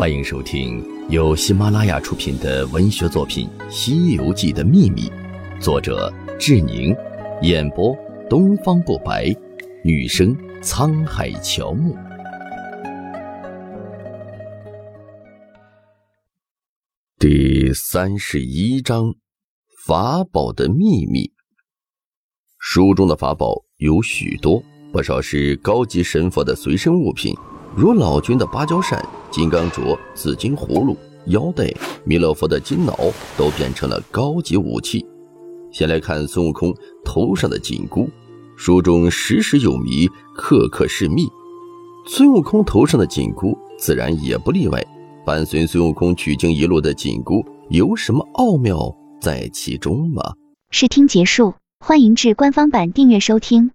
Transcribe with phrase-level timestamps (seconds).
[0.00, 5.02] 欢迎收听由喜马拉雅出品的文学作品《西游记的秘密》，
[5.60, 6.96] 作者志宁，
[7.42, 7.94] 演播
[8.26, 9.26] 东方不白，
[9.84, 11.94] 女生沧海乔木。
[17.18, 19.14] 第三十一章：
[19.86, 21.30] 法宝的秘密。
[22.58, 27.36] 书中的法宝有许多，不少是高级神佛的随身物品，
[27.76, 29.06] 如老君的芭蕉扇。
[29.30, 31.72] 金刚镯、紫金葫芦、腰带、
[32.04, 32.96] 弥勒佛的金脑
[33.36, 35.06] 都变成了高级武器。
[35.72, 38.08] 先来看孙悟空头上的紧箍，
[38.56, 41.28] 书中时时有谜，刻刻是密。
[42.06, 44.84] 孙悟空头上的紧箍自然也不例外。
[45.24, 50.22] 伴随孙悟空取经一路的紧箍有什么奥妙在其中吗？
[50.70, 53.70] 试听结束，欢迎至官方版订阅收听。